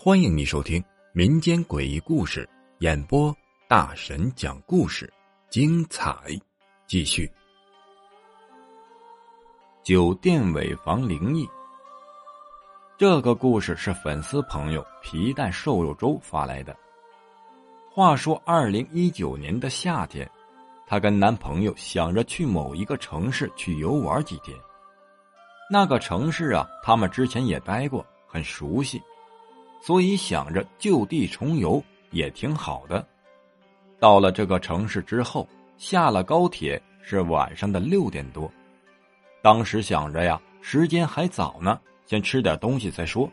[0.00, 2.48] 欢迎你收听民间诡异故事
[2.78, 3.36] 演播，
[3.66, 5.12] 大神讲故事，
[5.50, 6.16] 精彩
[6.86, 7.30] 继续。
[9.82, 11.48] 酒店尾房灵异，
[12.96, 16.76] 这个故事是粉丝朋友皮蛋瘦肉粥发来的。
[17.90, 20.30] 话说，二零一九年的夏天，
[20.88, 24.56] 她跟男朋友想着去某一个城市去游玩几天。
[25.70, 29.02] 那个城市啊，他们之前也待过，很熟悉。
[29.82, 33.06] 所以想着就地重游也挺好的。
[34.00, 35.46] 到了这个城市之后，
[35.76, 38.50] 下了高铁是晚上的六点多。
[39.42, 43.30] 当时想着呀，时间还早呢，先吃点东西再说。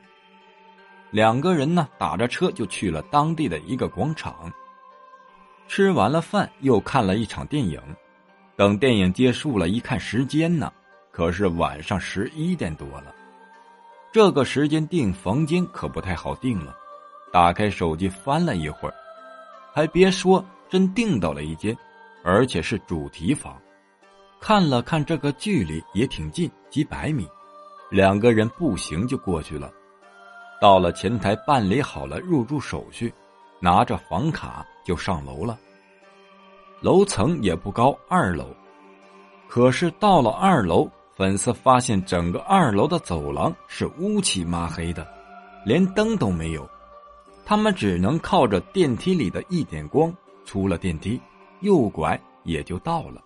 [1.10, 4.52] 两个人呢，打着车就去了当地的一个广场。
[5.68, 7.82] 吃完了饭，又看了一场电影。
[8.55, 10.72] 等电影结束了，一看时间呢，
[11.12, 13.14] 可是晚上十一点多了。
[14.14, 16.74] 这个时间订房间可不太好订了，
[17.34, 18.96] 打开手机翻了一会儿，
[19.74, 21.76] 还别说，真订到了一间，
[22.24, 23.62] 而且是主题房。
[24.40, 27.27] 看了看这个距离也挺近，几百米，
[27.90, 29.70] 两个人步行就过去了。
[30.62, 33.13] 到了前台办理好了入住手续，
[33.60, 35.58] 拿着房卡就上楼了。
[36.82, 38.48] 楼层也不高，二楼，
[39.48, 40.90] 可是到了二楼。
[41.18, 45.08] 粉丝发现整个二楼的走廊是乌漆抹黑的，
[45.66, 46.70] 连灯都没有，
[47.46, 51.18] 他们只能靠着电梯里的一点光出了电梯，
[51.62, 53.24] 右拐也就到了。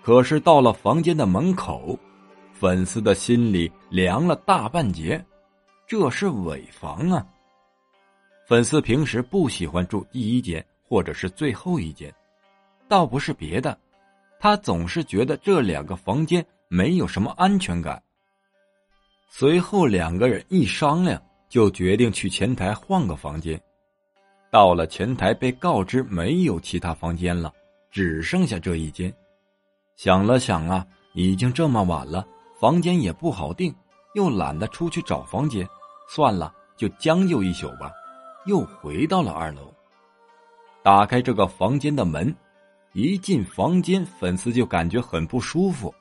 [0.00, 1.98] 可是到了房间的门口，
[2.54, 5.22] 粉丝的心里凉了大半截，
[5.86, 7.26] 这是尾房啊！
[8.50, 12.12] 粉丝平时不喜欢住第一间或者是最后一间，
[12.88, 13.78] 倒不是别的，
[14.40, 16.44] 他总是觉得这两个房间。
[16.66, 18.00] 没有什么安全感。
[19.28, 23.60] 随后两个人一商量，就决定去前台换个房间。
[24.50, 27.52] 到了前台，被告知没有其他房间了，
[27.88, 29.12] 只剩下这一间。
[29.94, 32.26] 想了想啊，已经这么晚了，
[32.60, 33.72] 房间也不好订，
[34.14, 35.64] 又懒得出去找房间，
[36.08, 37.92] 算了，就将就一宿吧。
[38.46, 39.72] 又回到了二楼，
[40.82, 42.34] 打开这个房间的门，
[42.92, 45.94] 一进房间，粉丝就感觉很不舒服。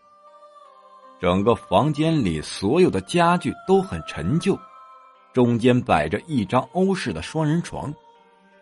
[1.19, 4.57] 整个房间里所有的家具都很陈旧，
[5.33, 7.94] 中间摆着一张欧式的双人床。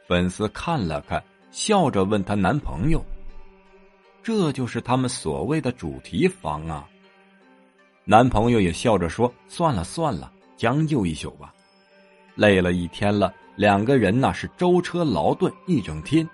[0.08, 3.04] 粉丝看了看，笑着问她男朋友
[4.24, 6.90] ：“这就是他们所谓的主题房啊？”
[8.06, 11.54] 男朋友也笑着说：“算了算了，将就一宿吧。
[12.38, 16.26] 累了一天了，两个人那是舟车劳顿一整天。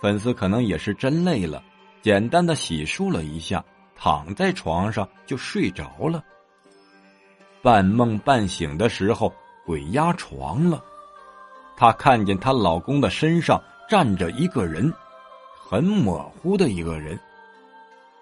[0.00, 1.62] 粉丝可能也是真累了，
[2.00, 3.62] 简单的洗漱了一下。”
[4.02, 6.24] 躺在床上就睡着了。
[7.60, 9.30] 半梦半醒的时候，
[9.66, 10.82] 鬼压床了。
[11.76, 14.90] 她看见她老公的身上站着一个人，
[15.54, 17.20] 很模糊的一个人，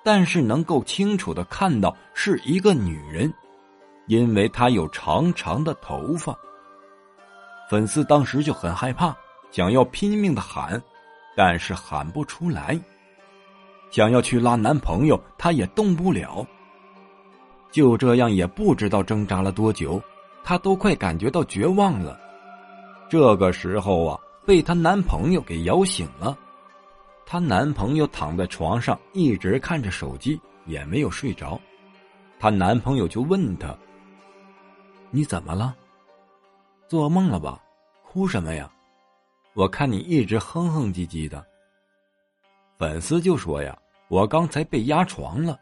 [0.03, 3.33] 但是能够清楚的看到是一个女人，
[4.09, 6.37] 因为她有长长的头发。
[7.69, 9.15] 粉丝当时就很害怕，
[9.51, 10.83] 想要拼命的喊，
[11.37, 12.79] 但是喊不出来。
[13.91, 16.47] 想要去拉男朋友，她也动不了。
[17.71, 20.03] 就这样，也不知道挣扎了多久，
[20.43, 22.19] 她都快感觉到绝望了。
[23.11, 26.37] 这个时候啊，被她男朋友给摇醒了。
[27.27, 31.61] 她男朋友躺在床上，一直看着手机，也没有睡着。
[32.41, 33.77] 她男朋友就问她
[35.11, 35.75] ：“你怎么了？
[36.89, 37.63] 做梦了吧？
[38.03, 38.71] 哭什么呀？
[39.55, 41.47] 我看你一直哼哼唧唧的。”
[42.79, 43.77] 粉丝就说呀
[44.09, 45.59] ：“我刚才被压床了，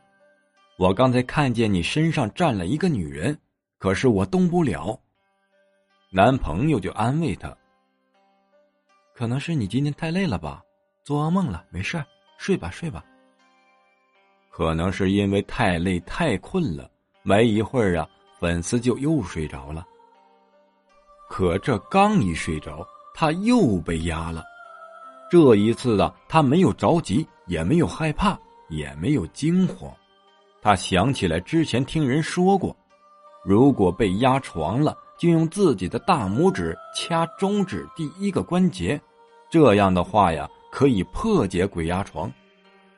[0.77, 3.37] 我刚才看见你身上站了一个女人，
[3.79, 4.99] 可是我动不了。”
[6.13, 7.57] 男朋友就安慰她
[9.13, 10.63] ：“可能是你今天太累了吧，
[11.05, 12.03] 做噩梦了，没事
[12.39, 13.05] 睡吧睡吧。”
[14.51, 16.91] 可能是因为太累太困了，
[17.23, 18.09] 没一会儿啊，
[18.39, 19.87] 粉丝就又睡着了。
[21.29, 24.45] 可这刚一睡着，他又被压了。
[25.31, 28.39] 这一次啊，他没有着急，也没有害怕，
[28.69, 29.93] 也没有惊慌。
[30.63, 32.77] 他想起来之前听人说过，
[33.45, 39.01] 如果被压床了，就用自己的大拇指掐中指第一个关节，
[39.51, 42.33] 这样的话呀，可以破解鬼压床。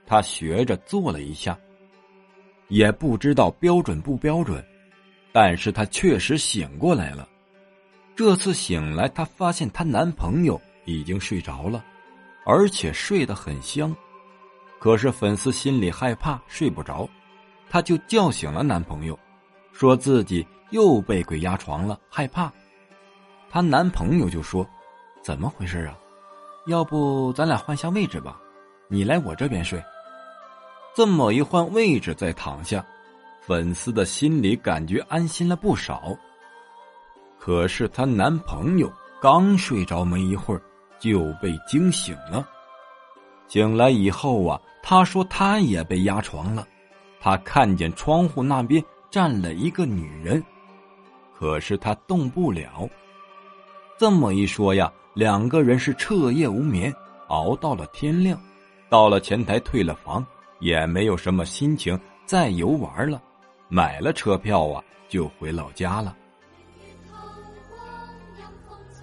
[0.07, 1.59] 他学着做了一下，
[2.69, 4.65] 也不知道标准不标准，
[5.33, 7.29] 但是他确实醒过来了。
[8.19, 11.85] 这次醒来，她发现她男朋友已经睡着了。
[12.44, 13.94] 而且睡得很香，
[14.81, 17.09] 可是粉丝心里害怕，睡不着，
[17.70, 19.17] 她就叫醒了男朋友，
[19.70, 22.53] 说自己又被鬼压床了，害怕。
[23.49, 24.67] 她男朋友就说
[25.23, 25.97] ：“怎么回事啊？
[26.67, 28.41] 要不咱俩换下位置吧，
[28.88, 29.81] 你来我这边睡。”
[30.93, 32.85] 这么一换位置再躺下，
[33.43, 36.19] 粉丝的心里感觉安心了不少。
[37.49, 38.93] 可是她男朋友
[39.23, 40.61] 刚睡着没一会儿，
[41.00, 42.47] 就被惊醒了。
[43.47, 46.69] 醒来以后啊，他说他也被压床了。
[47.19, 50.45] 他看见窗户那边站了一个女人，
[51.39, 52.87] 可是他动不了。
[53.97, 56.95] 这么一说呀，两个人是彻夜无眠，
[57.29, 58.39] 熬到了天亮，
[58.91, 60.23] 到了前台退了房，
[60.61, 63.23] 也没有什么心情再游玩了，
[63.69, 66.15] 买了车票啊，就回老家了。